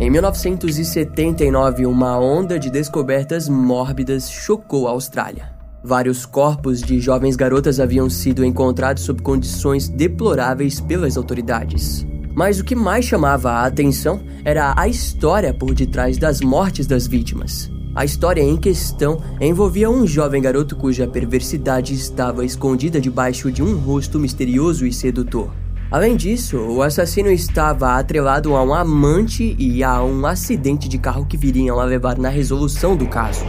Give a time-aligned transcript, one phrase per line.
[0.00, 5.52] Em 1979, uma onda de descobertas mórbidas chocou a Austrália.
[5.84, 12.06] Vários corpos de jovens garotas haviam sido encontrados sob condições deploráveis pelas autoridades.
[12.34, 17.06] Mas o que mais chamava a atenção era a história por detrás das mortes das
[17.06, 17.70] vítimas.
[17.94, 23.76] A história em questão envolvia um jovem garoto cuja perversidade estava escondida debaixo de um
[23.76, 25.50] rosto misterioso e sedutor.
[25.90, 31.26] Além disso, o assassino estava atrelado a um amante e a um acidente de carro
[31.26, 33.44] que viriam a levar na resolução do caso.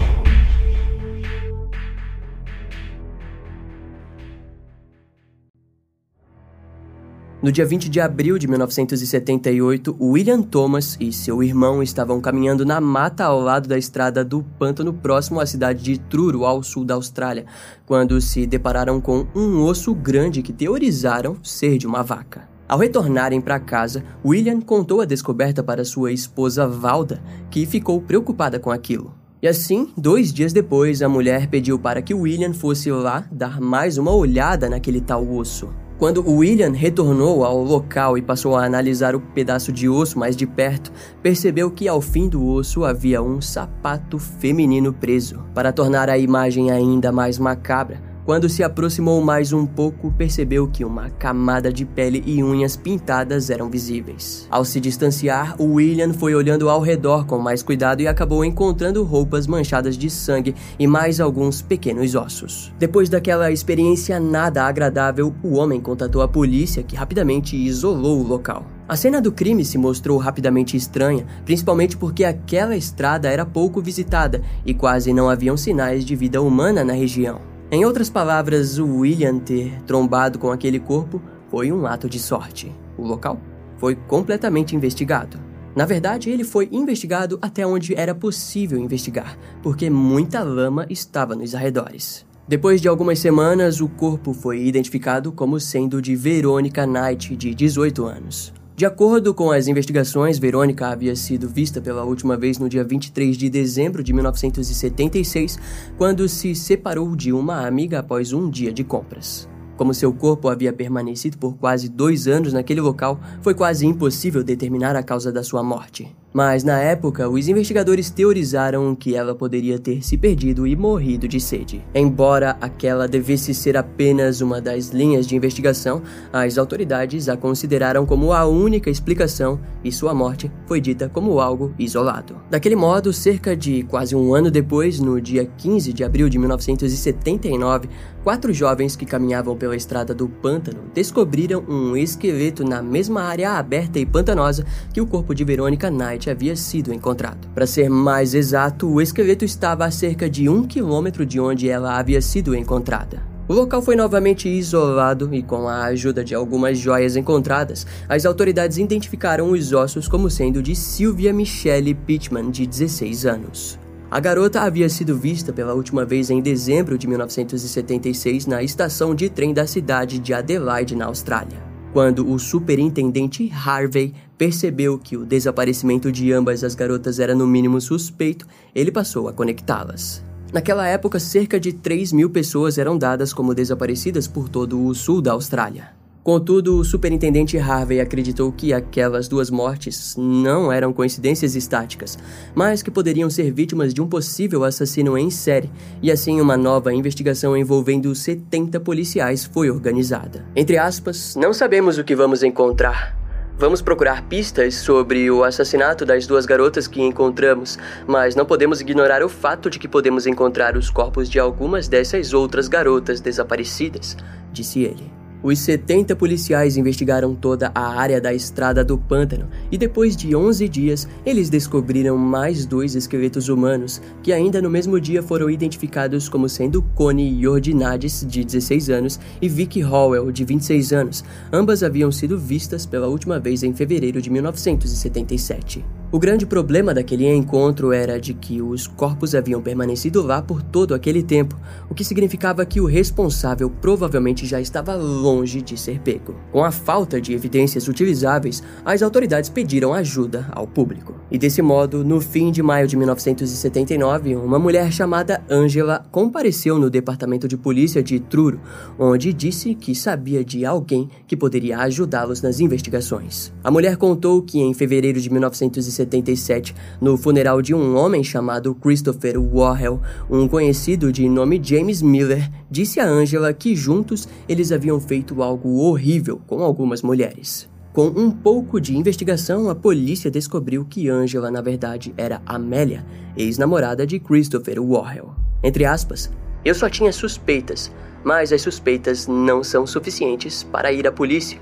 [7.41, 12.79] No dia 20 de abril de 1978, William Thomas e seu irmão estavam caminhando na
[12.79, 16.93] mata ao lado da estrada do pântano próximo à cidade de Truro, ao sul da
[16.93, 17.47] Austrália,
[17.83, 22.47] quando se depararam com um osso grande que teorizaram ser de uma vaca.
[22.69, 28.59] Ao retornarem para casa, William contou a descoberta para sua esposa Valda, que ficou preocupada
[28.59, 29.15] com aquilo.
[29.41, 33.97] E assim, dois dias depois, a mulher pediu para que William fosse lá dar mais
[33.97, 35.80] uma olhada naquele tal osso.
[36.01, 40.47] Quando William retornou ao local e passou a analisar o pedaço de osso mais de
[40.47, 45.43] perto, percebeu que ao fim do osso havia um sapato feminino preso.
[45.53, 48.01] Para tornar a imagem ainda mais macabra,
[48.31, 53.49] quando se aproximou mais um pouco, percebeu que uma camada de pele e unhas pintadas
[53.49, 54.47] eram visíveis.
[54.49, 59.47] Ao se distanciar, William foi olhando ao redor com mais cuidado e acabou encontrando roupas
[59.47, 62.71] manchadas de sangue e mais alguns pequenos ossos.
[62.79, 68.65] Depois daquela experiência nada agradável, o homem contatou a polícia, que rapidamente isolou o local.
[68.87, 74.41] A cena do crime se mostrou rapidamente estranha, principalmente porque aquela estrada era pouco visitada
[74.65, 77.50] e quase não haviam sinais de vida humana na região.
[77.73, 82.69] Em outras palavras, o William ter trombado com aquele corpo foi um ato de sorte.
[82.97, 83.39] O local
[83.77, 85.39] foi completamente investigado.
[85.73, 91.55] Na verdade, ele foi investigado até onde era possível investigar, porque muita lama estava nos
[91.55, 92.25] arredores.
[92.45, 98.03] Depois de algumas semanas, o corpo foi identificado como sendo de Verônica Knight, de 18
[98.03, 98.53] anos.
[98.81, 103.37] De acordo com as investigações, Verônica havia sido vista pela última vez no dia 23
[103.37, 105.59] de dezembro de 1976,
[105.99, 109.47] quando se separou de uma amiga após um dia de compras.
[109.77, 114.95] Como seu corpo havia permanecido por quase dois anos naquele local, foi quase impossível determinar
[114.95, 116.15] a causa da sua morte.
[116.33, 121.41] Mas na época, os investigadores teorizaram que ela poderia ter se perdido e morrido de
[121.41, 121.83] sede.
[121.93, 128.31] Embora aquela devesse ser apenas uma das linhas de investigação, as autoridades a consideraram como
[128.31, 132.37] a única explicação e sua morte foi dita como algo isolado.
[132.49, 137.89] Daquele modo, cerca de quase um ano depois, no dia 15 de abril de 1979,
[138.23, 143.99] quatro jovens que caminhavam pela estrada do pântano descobriram um esqueleto na mesma área aberta
[143.99, 147.47] e pantanosa que o corpo de Verônica Knight havia sido encontrado.
[147.53, 151.97] Para ser mais exato, o esqueleto estava a cerca de um quilômetro de onde ela
[151.97, 153.31] havia sido encontrada.
[153.47, 158.77] O local foi novamente isolado e, com a ajuda de algumas joias encontradas, as autoridades
[158.77, 163.79] identificaram os ossos como sendo de Sylvia Michelle Pittman, de 16 anos.
[164.09, 169.29] A garota havia sido vista pela última vez em dezembro de 1976 na estação de
[169.29, 171.70] trem da cidade de Adelaide, na Austrália.
[171.93, 177.81] Quando o superintendente Harvey percebeu que o desaparecimento de ambas as garotas era no mínimo
[177.81, 180.23] suspeito, ele passou a conectá-las.
[180.53, 185.21] Naquela época, cerca de 3 mil pessoas eram dadas como desaparecidas por todo o sul
[185.21, 186.00] da Austrália.
[186.23, 192.15] Contudo, o superintendente Harvey acreditou que aquelas duas mortes não eram coincidências estáticas,
[192.53, 196.93] mas que poderiam ser vítimas de um possível assassino em série, e assim uma nova
[196.93, 200.45] investigação envolvendo 70 policiais foi organizada.
[200.55, 203.17] Entre aspas, não sabemos o que vamos encontrar.
[203.57, 209.23] Vamos procurar pistas sobre o assassinato das duas garotas que encontramos, mas não podemos ignorar
[209.23, 214.15] o fato de que podemos encontrar os corpos de algumas dessas outras garotas desaparecidas,
[214.51, 215.20] disse ele.
[215.43, 220.69] Os 70 policiais investigaram toda a área da estrada do pântano e depois de 11
[220.69, 226.47] dias, eles descobriram mais dois esqueletos humanos que ainda no mesmo dia foram identificados como
[226.47, 231.23] sendo Connie Jordinades, de 16 anos, e Vicky Howell, de 26 anos.
[231.51, 235.83] Ambas haviam sido vistas pela última vez em fevereiro de 1977.
[236.13, 240.93] O grande problema daquele encontro era de que os corpos haviam permanecido lá por todo
[240.93, 241.57] aquele tempo,
[241.89, 246.35] o que significava que o responsável provavelmente já estava longe de ser pego.
[246.51, 251.15] Com a falta de evidências utilizáveis, as autoridades pediram ajuda ao público.
[251.31, 256.89] E desse modo, no fim de maio de 1979, uma mulher chamada Angela compareceu no
[256.89, 258.59] departamento de polícia de Truro,
[258.99, 263.53] onde disse que sabia de alguém que poderia ajudá-los nas investigações.
[263.63, 268.75] A mulher contou que em fevereiro de 1979 1977, no funeral de um homem chamado
[268.75, 274.99] Christopher Warrell, um conhecido de nome James Miller, disse a Angela que juntos eles haviam
[274.99, 277.69] feito algo horrível com algumas mulheres.
[277.93, 283.05] Com um pouco de investigação, a polícia descobriu que Angela, na verdade, era Amélia,
[283.35, 285.35] ex-namorada de Christopher Warrell.
[285.61, 286.31] Entre aspas,
[286.63, 287.91] eu só tinha suspeitas,
[288.23, 291.59] mas as suspeitas não são suficientes para ir à polícia.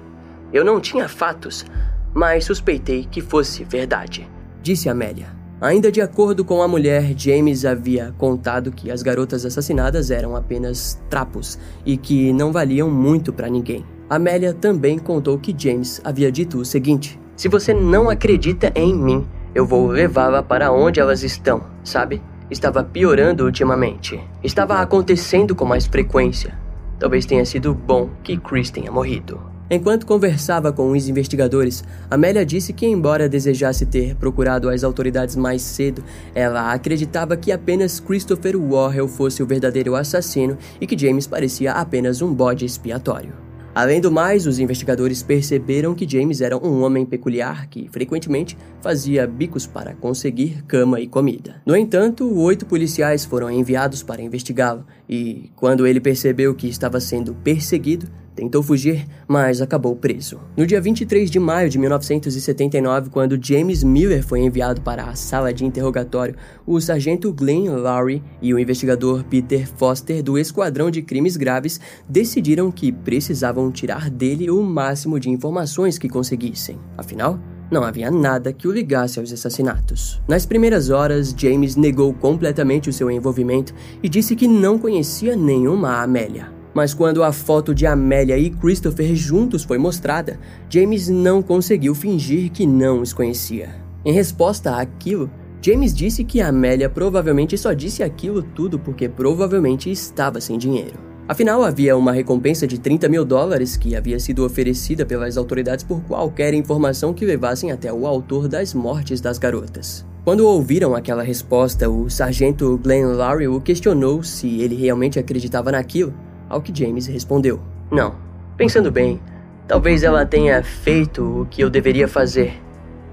[0.53, 1.65] Eu não tinha fatos,
[2.13, 4.29] mas suspeitei que fosse verdade,
[4.61, 5.39] disse Amélia.
[5.61, 11.01] Ainda de acordo com a mulher, James havia contado que as garotas assassinadas eram apenas
[11.09, 13.83] trapos e que não valiam muito para ninguém.
[14.09, 19.27] Amélia também contou que James havia dito o seguinte: Se você não acredita em mim,
[19.53, 22.21] eu vou levá-la para onde elas estão, sabe?
[22.49, 24.19] Estava piorando ultimamente.
[24.41, 26.57] Estava acontecendo com mais frequência.
[26.97, 29.39] Talvez tenha sido bom que Chris tenha morrido.
[29.71, 35.61] Enquanto conversava com os investigadores, Amélia disse que, embora desejasse ter procurado as autoridades mais
[35.61, 41.73] cedo, ela acreditava que apenas Christopher Warrell fosse o verdadeiro assassino e que James parecia
[41.73, 43.31] apenas um bode expiatório.
[43.75, 49.27] Além do mais, os investigadores perceberam que James era um homem peculiar que frequentemente fazia
[49.27, 51.61] bicos para conseguir cama e comida.
[51.63, 57.35] No entanto, oito policiais foram enviados para investigá-lo e, quando ele percebeu que estava sendo
[57.35, 58.07] perseguido,
[58.39, 60.39] Tentou fugir, mas acabou preso.
[60.55, 65.53] No dia 23 de maio de 1979, quando James Miller foi enviado para a sala
[65.53, 71.35] de interrogatório, o sargento Glenn Lowry e o investigador Peter Foster do Esquadrão de Crimes
[71.35, 76.79] Graves decidiram que precisavam tirar dele o máximo de informações que conseguissem.
[76.97, 77.37] Afinal,
[77.69, 80.21] não havia nada que o ligasse aos assassinatos.
[80.29, 86.01] Nas primeiras horas, James negou completamente o seu envolvimento e disse que não conhecia nenhuma
[86.01, 86.57] Amélia.
[86.73, 90.39] Mas quando a foto de Amélia e Christopher juntos foi mostrada,
[90.69, 93.69] James não conseguiu fingir que não os conhecia.
[94.05, 95.29] Em resposta àquilo,
[95.61, 101.09] James disse que Amélia provavelmente só disse aquilo tudo porque provavelmente estava sem dinheiro.
[101.27, 106.01] Afinal, havia uma recompensa de 30 mil dólares que havia sido oferecida pelas autoridades por
[106.01, 110.03] qualquer informação que levassem até o autor das mortes das garotas.
[110.23, 116.13] Quando ouviram aquela resposta, o sargento Glenn Lowry o questionou se ele realmente acreditava naquilo,
[116.49, 117.59] ao que James respondeu:
[117.91, 118.15] Não.
[118.57, 119.21] Pensando bem,
[119.67, 122.61] talvez ela tenha feito o que eu deveria fazer.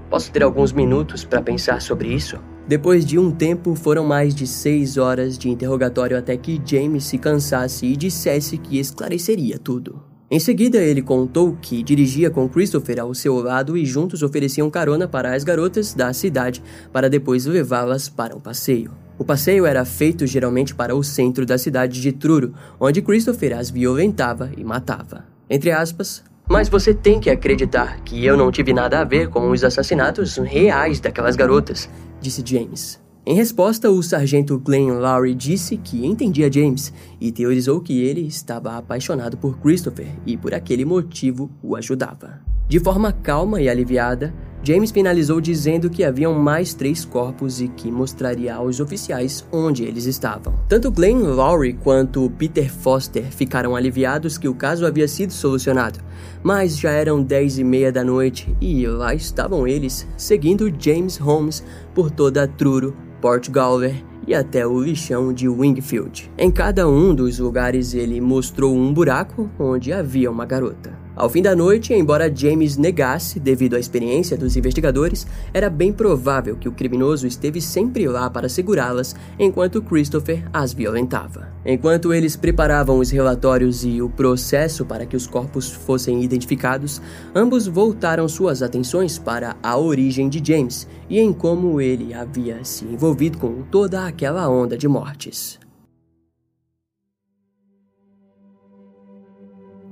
[0.09, 2.37] Posso ter alguns minutos para pensar sobre isso?
[2.67, 7.17] Depois de um tempo, foram mais de seis horas de interrogatório até que James se
[7.17, 10.03] cansasse e dissesse que esclareceria tudo.
[10.29, 15.07] Em seguida, ele contou que dirigia com Christopher ao seu lado e juntos ofereciam carona
[15.07, 16.61] para as garotas da cidade
[16.91, 18.91] para depois levá-las para um passeio.
[19.19, 23.69] O passeio era feito geralmente para o centro da cidade de Truro, onde Christopher as
[23.69, 25.25] violentava e matava.
[25.49, 29.49] Entre aspas, mas você tem que acreditar que eu não tive nada a ver com
[29.49, 31.89] os assassinatos reais daquelas garotas,
[32.21, 33.01] disse James.
[33.25, 38.77] Em resposta, o sargento Glenn Lowry disse que entendia James e teorizou que ele estava
[38.77, 42.39] apaixonado por Christopher e por aquele motivo o ajudava.
[42.69, 44.33] De forma calma e aliviada,
[44.67, 50.05] James finalizou dizendo que haviam mais três corpos e que mostraria aos oficiais onde eles
[50.05, 50.55] estavam.
[50.67, 55.99] Tanto Glenn Lowry quanto Peter Foster ficaram aliviados que o caso havia sido solucionado,
[56.43, 61.63] mas já eram dez e meia da noite e lá estavam eles, seguindo James Holmes
[61.95, 66.29] por toda Truro, Port Galway e até o lixão de Wingfield.
[66.37, 70.96] Em cada um dos lugares ele mostrou um buraco onde havia uma garota.
[71.17, 76.55] Ao fim da noite, embora James negasse devido à experiência dos investigadores, era bem provável
[76.55, 81.47] que o criminoso esteve sempre lá para segurá-las enquanto Christopher as violentava.
[81.65, 87.01] Enquanto eles preparavam os relatórios e o processo para que os corpos fossem identificados,
[87.33, 92.85] ambos voltaram suas atenções para a origem de James e em como ele havia se
[92.85, 95.57] envolvido com toda aquela onda de mortes.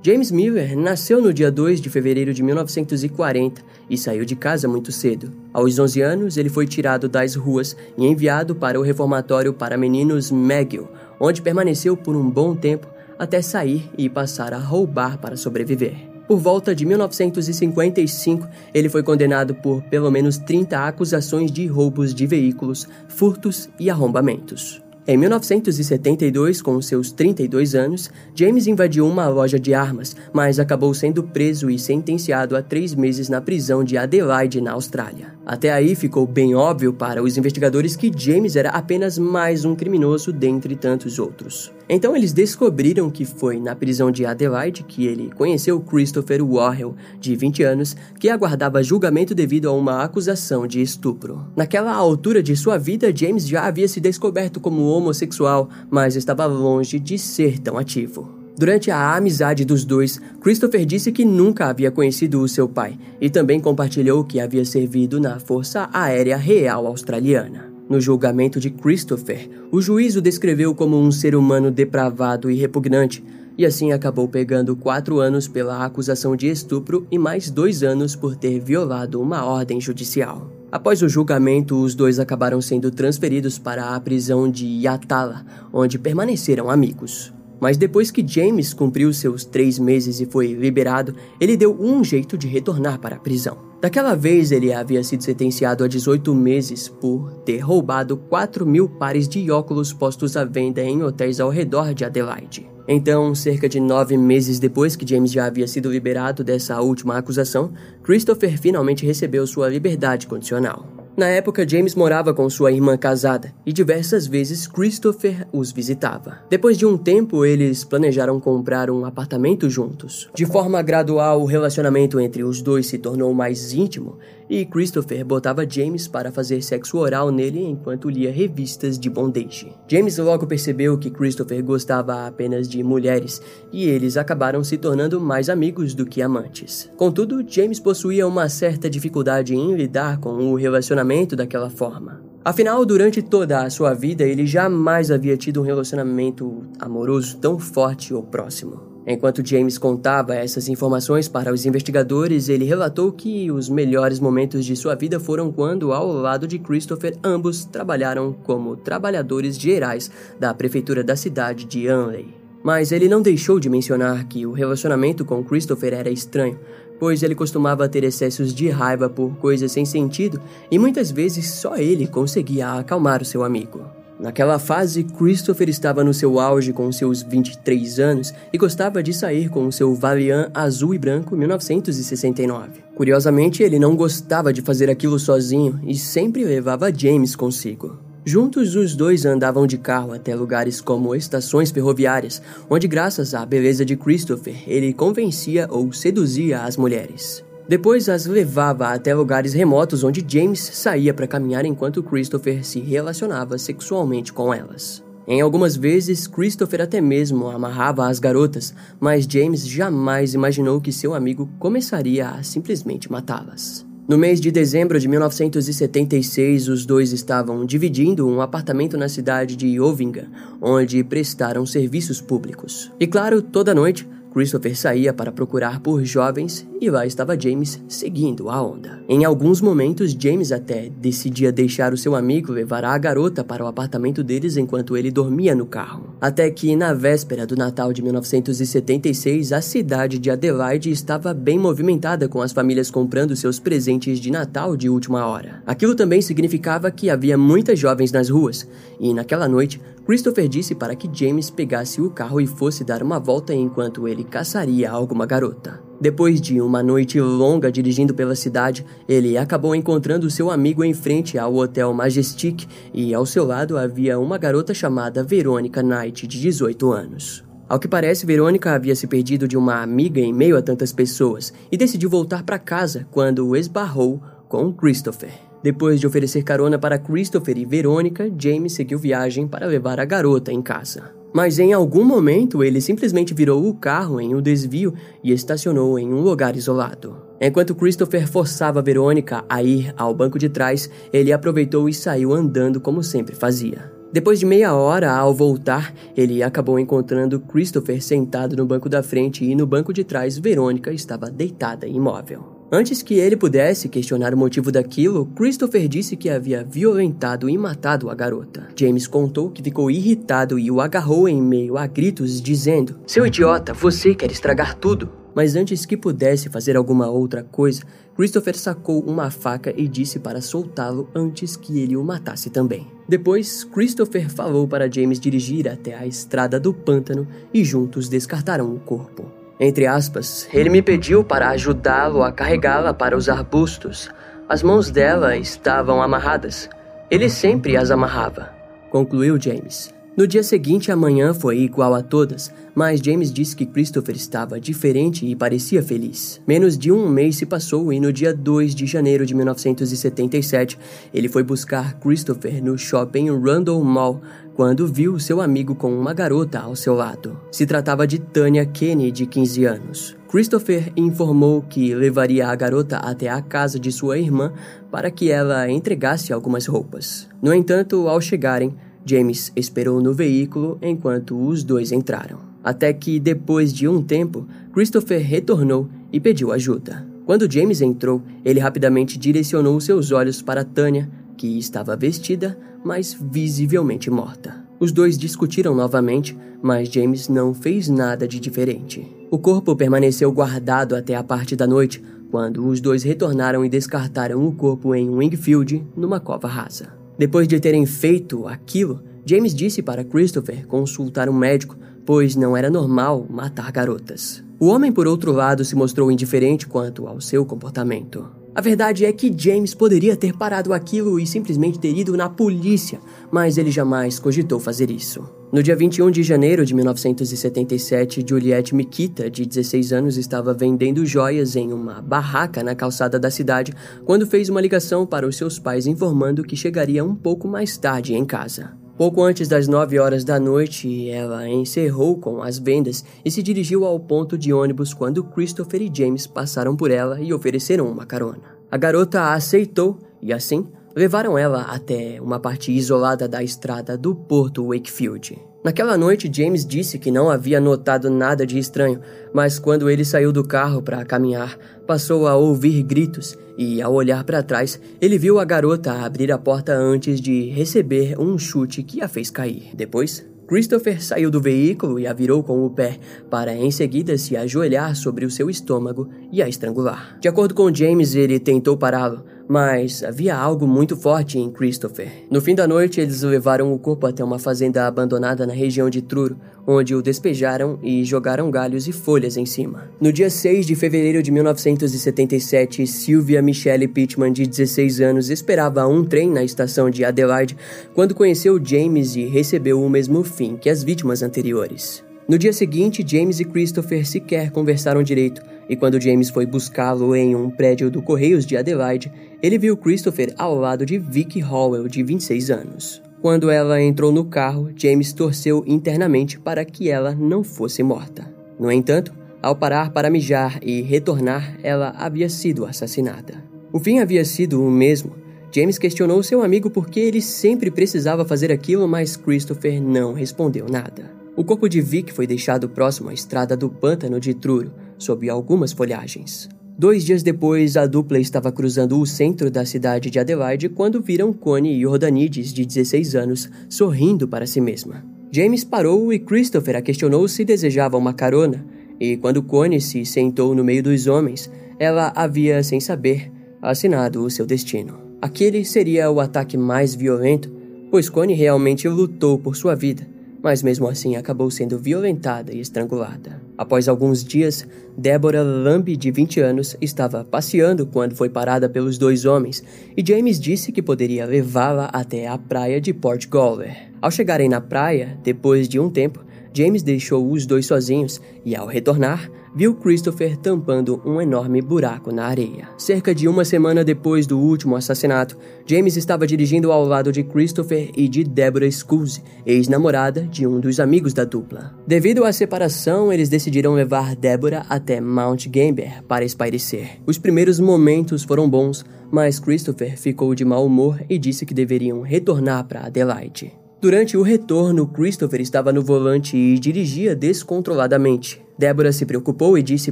[0.05, 4.91] James Miller nasceu no dia 2 de fevereiro de 1940 e saiu de casa muito
[4.91, 5.31] cedo.
[5.51, 10.29] Aos 11 anos, ele foi tirado das ruas e enviado para o reformatório para meninos
[10.29, 10.87] McGill,
[11.19, 12.85] onde permaneceu por um bom tempo
[13.17, 15.95] até sair e passar a roubar para sobreviver.
[16.27, 22.27] Por volta de 1955, ele foi condenado por pelo menos 30 acusações de roubos de
[22.27, 24.84] veículos, furtos e arrombamentos.
[25.07, 31.21] Em 1972, com seus 32 anos, James invadiu uma loja de armas, mas acabou sendo
[31.21, 35.34] preso e sentenciado a três meses na prisão de Adelaide, na Austrália.
[35.45, 40.33] Até aí ficou bem óbvio para os investigadores que James era apenas mais um criminoso
[40.33, 41.71] dentre tantos outros.
[41.87, 47.35] Então eles descobriram que foi na prisão de Adelaide que ele conheceu Christopher Warrell, de
[47.35, 51.45] 20 anos, que aguardava julgamento devido a uma acusação de estupro.
[51.55, 56.99] Naquela altura de sua vida, James já havia se descoberto como homossexual, mas estava longe
[56.99, 58.44] de ser tão ativo.
[58.57, 63.29] Durante a amizade dos dois, Christopher disse que nunca havia conhecido o seu pai e
[63.29, 67.69] também compartilhou que havia servido na Força Aérea Real Australiana.
[67.89, 73.21] No julgamento de Christopher, o juiz o descreveu como um ser humano depravado e repugnante,
[73.57, 78.37] e assim acabou pegando quatro anos pela acusação de estupro e mais dois anos por
[78.37, 80.49] ter violado uma ordem judicial.
[80.71, 86.69] Após o julgamento, os dois acabaram sendo transferidos para a prisão de Yatala, onde permaneceram
[86.69, 87.34] amigos.
[87.59, 92.37] Mas depois que James cumpriu seus três meses e foi liberado, ele deu um jeito
[92.37, 93.57] de retornar para a prisão.
[93.81, 99.27] Daquela vez, ele havia sido sentenciado a 18 meses por ter roubado 4 mil pares
[99.27, 102.67] de óculos postos à venda em hotéis ao redor de Adelaide.
[102.87, 107.73] Então, cerca de nove meses depois que James já havia sido liberado dessa última acusação,
[108.03, 111.04] Christopher finalmente recebeu sua liberdade condicional.
[111.17, 116.39] Na época, James morava com sua irmã casada e diversas vezes Christopher os visitava.
[116.49, 120.29] Depois de um tempo, eles planejaram comprar um apartamento juntos.
[120.35, 124.17] De forma gradual, o relacionamento entre os dois se tornou mais íntimo
[124.49, 129.71] e Christopher botava James para fazer sexo oral nele enquanto lia revistas de bondage.
[129.87, 135.49] James logo percebeu que Christopher gostava apenas de mulheres e eles acabaram se tornando mais
[135.49, 136.89] amigos do que amantes.
[136.97, 142.21] Contudo, James possuía uma certa dificuldade em lidar com o relacionamento daquela forma.
[142.43, 148.13] Afinal, durante toda a sua vida, ele jamais havia tido um relacionamento amoroso tão forte
[148.13, 148.94] ou próximo.
[149.07, 154.75] Enquanto James contava essas informações para os investigadores, ele relatou que os melhores momentos de
[154.75, 160.09] sua vida foram quando, ao lado de Christopher, ambos trabalharam como trabalhadores gerais
[160.39, 162.33] da prefeitura da cidade de Anley.
[162.63, 166.57] Mas ele não deixou de mencionar que o relacionamento com Christopher era estranho,
[166.99, 171.77] pois ele costumava ter excessos de raiva por coisas sem sentido e muitas vezes só
[171.77, 173.81] ele conseguia acalmar o seu amigo.
[174.19, 179.49] Naquela fase, Christopher estava no seu auge com seus 23 anos e gostava de sair
[179.49, 182.83] com o seu Valiant azul e branco 1969.
[182.95, 187.99] Curiosamente, ele não gostava de fazer aquilo sozinho e sempre levava James consigo.
[188.27, 193.85] Juntos, os dois andavam de carro até lugares como estações ferroviárias, onde, graças à beleza
[193.85, 197.44] de Christopher, ele convencia ou seduzia as mulheres.
[197.67, 203.57] Depois as levava até lugares remotos onde James saía para caminhar enquanto Christopher se relacionava
[203.57, 205.03] sexualmente com elas.
[205.27, 211.15] Em algumas vezes, Christopher até mesmo amarrava as garotas, mas James jamais imaginou que seu
[211.15, 213.83] amigo começaria a simplesmente matá-las.
[214.07, 219.79] No mês de dezembro de 1976, os dois estavam dividindo um apartamento na cidade de
[219.79, 220.29] Ovinga,
[220.61, 222.91] onde prestaram serviços públicos.
[222.99, 228.49] E claro, toda noite, Christopher saía para procurar por jovens e lá estava James seguindo
[228.49, 228.99] a onda.
[229.07, 233.67] Em alguns momentos, James até decidia deixar o seu amigo levar a garota para o
[233.67, 236.15] apartamento deles enquanto ele dormia no carro.
[236.19, 242.27] Até que, na véspera do Natal de 1976, a cidade de Adelaide estava bem movimentada
[242.27, 245.61] com as famílias comprando seus presentes de Natal de última hora.
[245.65, 248.67] Aquilo também significava que havia muitas jovens nas ruas,
[248.99, 253.19] e naquela noite, Christopher disse para que James pegasse o carro e fosse dar uma
[253.19, 255.84] volta enquanto ele caçaria alguma garota.
[255.99, 261.37] Depois de uma noite longa dirigindo pela cidade, ele acabou encontrando seu amigo em frente
[261.37, 266.91] ao Hotel Majestic e ao seu lado havia uma garota chamada Verônica Knight, de 18
[266.91, 267.43] anos.
[267.67, 271.51] Ao que parece, Verônica havia se perdido de uma amiga em meio a tantas pessoas
[271.71, 275.31] e decidiu voltar para casa quando esbarrou com Christopher.
[275.63, 280.51] Depois de oferecer carona para Christopher e Verônica, James seguiu viagem para levar a garota
[280.51, 281.24] em casa.
[281.35, 286.13] Mas em algum momento ele simplesmente virou o carro em um desvio e estacionou em
[286.13, 287.17] um lugar isolado.
[287.41, 292.79] Enquanto Christopher forçava Verônica a ir ao banco de trás, ele aproveitou e saiu andando
[292.79, 293.91] como sempre fazia.
[294.13, 299.43] Depois de meia hora, ao voltar, ele acabou encontrando Christopher sentado no banco da frente
[299.43, 302.54] e no banco de trás Verônica estava deitada imóvel.
[302.71, 308.09] Antes que ele pudesse questionar o motivo daquilo, Christopher disse que havia violentado e matado
[308.09, 308.67] a garota.
[308.75, 313.71] James contou que ficou irritado e o agarrou em meio a gritos, dizendo: Seu idiota,
[313.71, 315.09] você quer estragar tudo.
[315.35, 317.83] Mas antes que pudesse fazer alguma outra coisa,
[318.15, 322.87] Christopher sacou uma faca e disse para soltá-lo antes que ele o matasse também.
[323.07, 328.79] Depois, Christopher falou para James dirigir até a estrada do pântano e juntos descartaram o
[328.79, 329.44] corpo.
[329.59, 334.09] Entre aspas, ele me pediu para ajudá-lo a carregá-la para os arbustos,
[334.47, 336.69] As mãos dela estavam amarradas.
[337.09, 338.51] Ele sempre as amarrava,
[338.91, 339.91] concluiu James.
[340.15, 344.59] No dia seguinte, a manhã foi igual a todas, mas James disse que Christopher estava
[344.61, 346.39] diferente e parecia feliz.
[346.47, 350.79] Menos de um mês se passou e no dia 2 de janeiro de 1977,
[351.13, 354.21] ele foi buscar Christopher no shopping Rundle Mall
[354.55, 357.37] quando viu seu amigo com uma garota ao seu lado.
[357.51, 360.17] Se tratava de Tanya Kenny, de 15 anos.
[360.29, 364.53] Christopher informou que levaria a garota até a casa de sua irmã
[364.89, 367.27] para que ela entregasse algumas roupas.
[367.41, 368.73] No entanto, ao chegarem,
[369.05, 372.39] James esperou no veículo enquanto os dois entraram.
[372.63, 377.05] Até que, depois de um tempo, Christopher retornou e pediu ajuda.
[377.25, 384.11] Quando James entrou, ele rapidamente direcionou seus olhos para Tânia, que estava vestida, mas visivelmente
[384.11, 384.63] morta.
[384.79, 389.05] Os dois discutiram novamente, mas James não fez nada de diferente.
[389.31, 394.45] O corpo permaneceu guardado até a parte da noite, quando os dois retornaram e descartaram
[394.45, 396.89] o corpo em Wingfield, numa cova rasa.
[397.17, 401.75] Depois de terem feito aquilo, James disse para Christopher consultar um médico,
[402.05, 404.43] pois não era normal matar garotas.
[404.59, 408.44] O homem, por outro lado, se mostrou indiferente quanto ao seu comportamento.
[408.55, 413.01] A verdade é que James poderia ter parado aquilo e simplesmente ter ido na polícia,
[413.29, 415.29] mas ele jamais cogitou fazer isso.
[415.51, 421.57] No dia 21 de janeiro de 1977, Juliette Mikita, de 16 anos, estava vendendo joias
[421.57, 423.73] em uma barraca na calçada da cidade
[424.05, 428.13] quando fez uma ligação para os seus pais informando que chegaria um pouco mais tarde
[428.13, 428.84] em casa.
[428.97, 433.83] Pouco antes das 9 horas da noite, ela encerrou com as vendas e se dirigiu
[433.83, 438.55] ao ponto de ônibus quando Christopher e James passaram por ela e ofereceram uma carona.
[438.71, 444.15] A garota a aceitou e assim levaram ela até uma parte isolada da estrada do
[444.15, 445.37] Porto Wakefield.
[445.65, 449.01] Naquela noite, James disse que não havia notado nada de estranho,
[449.33, 451.57] mas quando ele saiu do carro para caminhar,
[451.87, 456.37] passou a ouvir gritos e, ao olhar para trás, ele viu a garota abrir a
[456.37, 459.71] porta antes de receber um chute que a fez cair.
[459.73, 462.99] Depois, Christopher saiu do veículo e a virou com o pé,
[463.31, 467.17] para em seguida se ajoelhar sobre o seu estômago e a estrangular.
[467.19, 472.09] De acordo com James, ele tentou pará-lo, mas havia algo muito forte em Christopher.
[472.29, 476.01] No fim da noite, eles levaram o corpo até uma fazenda abandonada na região de
[476.01, 479.89] Truro, onde o despejaram e jogaram galhos e folhas em cima.
[479.99, 486.03] No dia 6 de fevereiro de 1977, Sylvia Michelle Pittman, de 16 anos, esperava um
[486.03, 487.57] trem na estação de Adelaide
[487.93, 492.04] quando conheceu James e recebeu o mesmo fim que as vítimas anteriores.
[492.27, 497.35] No dia seguinte, James e Christopher sequer conversaram direito, e quando James foi buscá-lo em
[497.35, 499.11] um prédio do Correios de Adelaide,
[499.43, 503.01] ele viu Christopher ao lado de Vicky Howell, de 26 anos.
[503.21, 508.27] Quando ela entrou no carro, James torceu internamente para que ela não fosse morta.
[508.59, 513.35] No entanto, ao parar para mijar e retornar, ela havia sido assassinada.
[513.71, 515.11] O fim havia sido o mesmo.
[515.51, 520.65] James questionou seu amigo por que ele sempre precisava fazer aquilo, mas Christopher não respondeu
[520.67, 521.24] nada.
[521.37, 525.73] O corpo de Vic foi deixado próximo à estrada do pântano de Truro, sob algumas
[525.73, 526.47] folhagens.
[526.77, 531.33] Dois dias depois, a dupla estava cruzando o centro da cidade de Adelaide quando viram
[531.33, 535.03] Connie Jordanides, de 16 anos, sorrindo para si mesma.
[535.29, 538.65] James parou e Christopher a questionou se desejava uma carona,
[538.97, 543.29] e quando Connie se sentou no meio dos homens, ela havia, sem saber,
[543.61, 544.97] assinado o seu destino.
[545.21, 547.51] Aquele seria o ataque mais violento,
[547.91, 550.14] pois Connie realmente lutou por sua vida
[550.45, 553.41] mas mesmo assim acabou sendo violentada e estrangulada.
[553.57, 554.63] Após alguns dias,
[554.95, 559.63] Deborah Lamb, de 20 anos, estava passeando quando foi parada pelos dois homens
[559.97, 563.75] e James disse que poderia levá-la até a praia de Port Gower.
[563.99, 566.23] Ao chegarem na praia, depois de um tempo,
[566.55, 572.25] James deixou os dois sozinhos e, ao retornar, viu Christopher tampando um enorme buraco na
[572.25, 572.69] areia.
[572.77, 577.89] Cerca de uma semana depois do último assassinato, James estava dirigindo ao lado de Christopher
[577.95, 581.73] e de Deborah Scuse, ex-namorada de um dos amigos da dupla.
[581.85, 587.01] Devido à separação, eles decidiram levar Deborah até Mount Gambier para espairecer.
[587.05, 592.01] Os primeiros momentos foram bons, mas Christopher ficou de mau humor e disse que deveriam
[592.01, 593.64] retornar para Adelaide.
[593.81, 598.41] Durante o retorno, Christopher estava no volante e dirigia descontroladamente.
[598.57, 599.91] Débora se preocupou e disse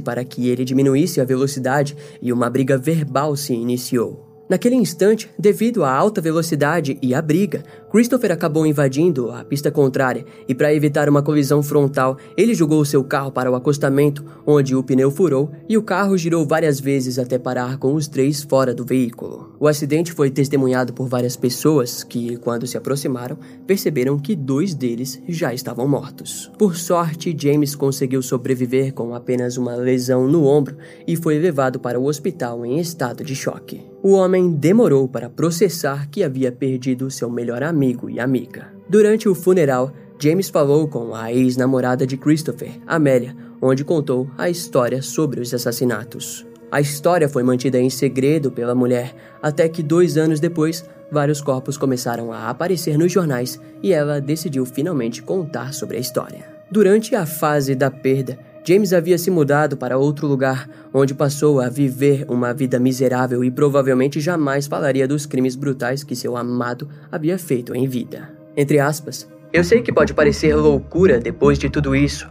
[0.00, 4.44] para que ele diminuísse a velocidade e uma briga verbal se iniciou.
[4.48, 7.62] Naquele instante, devido à alta velocidade e à briga,
[7.94, 13.04] Christopher acabou invadindo a pista contrária e, para evitar uma colisão frontal, ele jogou seu
[13.04, 17.38] carro para o acostamento, onde o pneu furou e o carro girou várias vezes até
[17.38, 19.54] parar com os três fora do veículo.
[19.60, 25.22] O acidente foi testemunhado por várias pessoas que, quando se aproximaram, perceberam que dois deles
[25.28, 26.50] já estavam mortos.
[26.58, 30.76] Por sorte, James conseguiu sobreviver com apenas uma lesão no ombro
[31.06, 33.82] e foi levado para o hospital em estado de choque.
[34.02, 38.72] O homem demorou para processar que havia perdido seu melhor amigo e amiga.
[38.88, 45.02] Durante o funeral, James falou com a ex-namorada de Christopher, Amélia, onde contou a história
[45.02, 46.46] sobre os assassinatos.
[46.70, 51.76] A história foi mantida em segredo pela mulher, até que dois anos depois, vários corpos
[51.76, 56.48] começaram a aparecer nos jornais e ela decidiu finalmente contar sobre a história.
[56.70, 61.68] Durante a fase da perda, James havia se mudado para outro lugar, onde passou a
[61.68, 67.36] viver uma vida miserável e provavelmente jamais falaria dos crimes brutais que seu amado havia
[67.38, 68.30] feito em vida.
[68.56, 72.26] Entre aspas, eu sei que pode parecer loucura depois de tudo isso.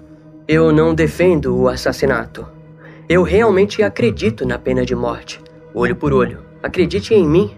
[0.48, 2.48] Eu não defendo o assassinato.
[3.08, 5.40] Eu realmente acredito na pena de morte,
[5.72, 6.40] olho por olho.
[6.64, 7.52] Acredite em mim.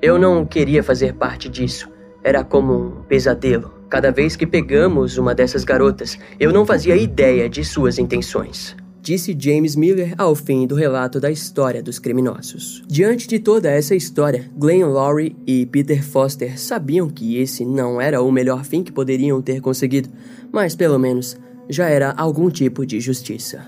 [0.00, 1.88] Eu não queria fazer parte disso.
[2.22, 3.79] Era como um pesadelo.
[3.90, 8.76] Cada vez que pegamos uma dessas garotas, eu não fazia ideia de suas intenções.
[9.02, 12.84] Disse James Miller ao fim do relato da história dos criminosos.
[12.86, 18.22] Diante de toda essa história, Glenn Lowry e Peter Foster sabiam que esse não era
[18.22, 20.08] o melhor fim que poderiam ter conseguido,
[20.52, 21.36] mas pelo menos
[21.68, 23.66] já era algum tipo de justiça.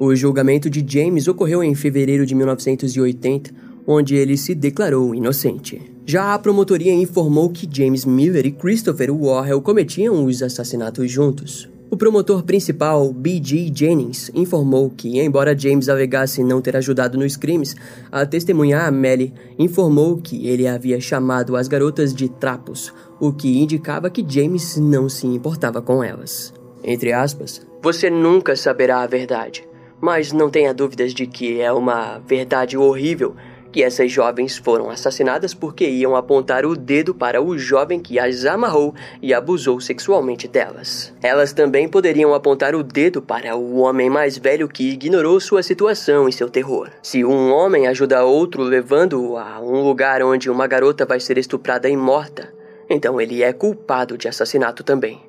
[0.00, 5.82] O julgamento de James ocorreu em fevereiro de 1980, onde ele se declarou inocente.
[6.06, 11.68] Já a promotoria informou que James Miller e Christopher Warrell cometiam os assassinatos juntos.
[11.90, 13.72] O promotor principal, B.G.
[13.74, 17.74] Jennings, informou que, embora James alegasse não ter ajudado nos crimes,
[18.12, 24.08] a testemunha Amelie informou que ele havia chamado as garotas de trapos, o que indicava
[24.08, 26.54] que James não se importava com elas.
[26.84, 29.68] Entre aspas, você nunca saberá a verdade,
[30.00, 33.34] mas não tenha dúvidas de que é uma verdade horrível
[33.72, 38.44] que essas jovens foram assassinadas porque iam apontar o dedo para o jovem que as
[38.44, 41.12] amarrou e abusou sexualmente delas.
[41.22, 46.28] Elas também poderiam apontar o dedo para o homem mais velho que ignorou sua situação
[46.28, 46.90] e seu terror.
[47.02, 51.88] Se um homem ajuda outro levando-o a um lugar onde uma garota vai ser estuprada
[51.88, 52.52] e morta,
[52.88, 55.20] então ele é culpado de assassinato também.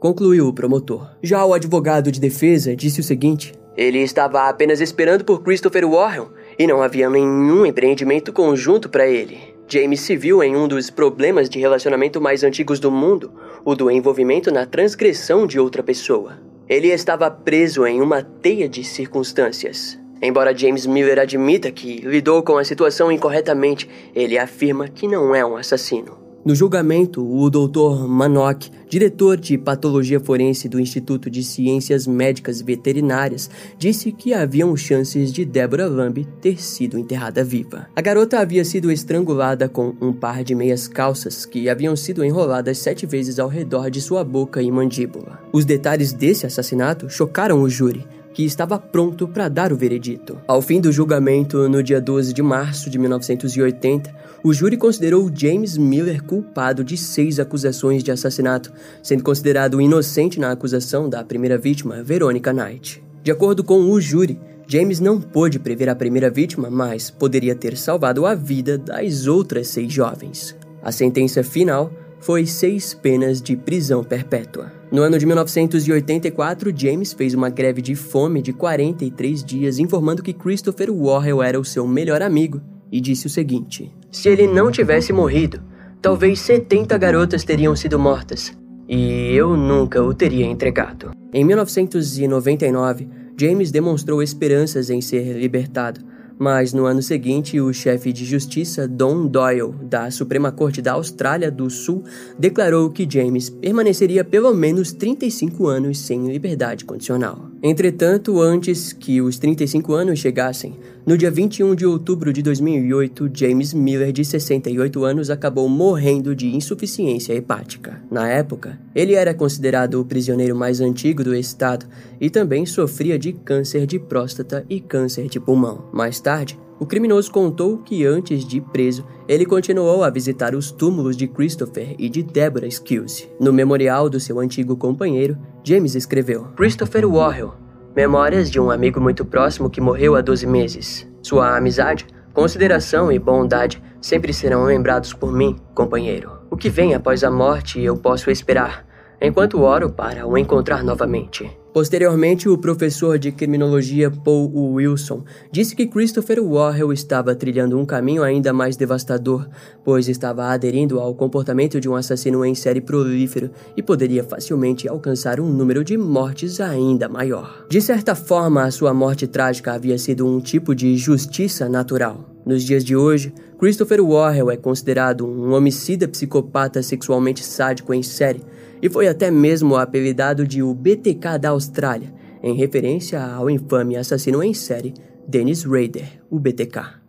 [0.00, 1.08] Concluiu o promotor.
[1.22, 6.26] Já o advogado de defesa disse o seguinte: ele estava apenas esperando por Christopher Warren
[6.62, 9.52] e não havia nenhum empreendimento conjunto para ele.
[9.66, 13.32] James se viu em um dos problemas de relacionamento mais antigos do mundo,
[13.64, 16.38] o do envolvimento na transgressão de outra pessoa.
[16.68, 19.98] Ele estava preso em uma teia de circunstâncias.
[20.22, 25.44] Embora James Miller admita que lidou com a situação incorretamente, ele afirma que não é
[25.44, 26.21] um assassino.
[26.44, 28.04] No julgamento, o Dr.
[28.08, 35.32] Manock, diretor de patologia forense do Instituto de Ciências Médicas Veterinárias, disse que haviam chances
[35.32, 37.86] de Deborah Lamb ter sido enterrada viva.
[37.94, 42.78] A garota havia sido estrangulada com um par de meias calças que haviam sido enroladas
[42.78, 45.38] sete vezes ao redor de sua boca e mandíbula.
[45.52, 50.38] Os detalhes desse assassinato chocaram o júri, que estava pronto para dar o veredito.
[50.46, 54.14] Ao fim do julgamento, no dia 12 de março de 1980,
[54.44, 60.50] o júri considerou James Miller culpado de seis acusações de assassinato, sendo considerado inocente na
[60.50, 63.02] acusação da primeira vítima, Veronica Knight.
[63.22, 67.76] De acordo com o júri, James não pôde prever a primeira vítima, mas poderia ter
[67.76, 70.56] salvado a vida das outras seis jovens.
[70.82, 74.72] A sentença final foi seis penas de prisão perpétua.
[74.92, 80.32] No ano de 1984, James fez uma greve de fome de 43 dias, informando que
[80.32, 82.60] Christopher Warrell era o seu melhor amigo,
[82.92, 85.60] e disse o seguinte: Se ele não tivesse morrido,
[86.00, 88.56] talvez 70 garotas teriam sido mortas,
[88.88, 91.10] e eu nunca o teria entregado.
[91.32, 96.00] Em 1999, James demonstrou esperanças em ser libertado,
[96.42, 101.52] mas no ano seguinte, o chefe de justiça Don Doyle, da Suprema Corte da Austrália
[101.52, 102.02] do Sul,
[102.36, 107.51] declarou que James permaneceria pelo menos 35 anos sem liberdade condicional.
[107.64, 110.74] Entretanto, antes que os 35 anos chegassem,
[111.06, 116.48] no dia 21 de outubro de 2008, James Miller, de 68 anos, acabou morrendo de
[116.56, 118.02] insuficiência hepática.
[118.10, 121.86] Na época, ele era considerado o prisioneiro mais antigo do estado
[122.20, 125.84] e também sofria de câncer de próstata e câncer de pulmão.
[125.92, 131.16] Mais tarde, o criminoso contou que antes de preso, ele continuou a visitar os túmulos
[131.16, 133.28] de Christopher e de Deborah Skills.
[133.38, 137.54] No memorial do seu antigo companheiro, James escreveu: Christopher Warrell,
[137.94, 141.08] memórias de um amigo muito próximo que morreu há 12 meses.
[141.22, 146.32] Sua amizade, consideração e bondade sempre serão lembrados por mim, companheiro.
[146.50, 148.84] O que vem após a morte eu posso esperar,
[149.20, 151.61] enquanto oro para o encontrar novamente.
[151.72, 158.22] Posteriormente, o professor de criminologia Paul Wilson disse que Christopher Warrell estava trilhando um caminho
[158.22, 159.48] ainda mais devastador,
[159.82, 165.40] pois estava aderindo ao comportamento de um assassino em série prolífero e poderia facilmente alcançar
[165.40, 167.64] um número de mortes ainda maior.
[167.70, 172.28] De certa forma, a sua morte trágica havia sido um tipo de justiça natural.
[172.44, 178.42] Nos dias de hoje, Christopher Warrell é considerado um homicida psicopata sexualmente sádico em série
[178.82, 184.42] e foi até mesmo apelidado de o BTK da Austrália, em referência ao infame assassino
[184.42, 184.92] em série
[185.26, 187.00] Dennis Rader, o BTK.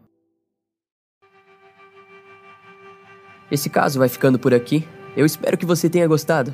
[3.51, 4.87] Esse caso vai ficando por aqui.
[5.17, 6.53] Eu espero que você tenha gostado.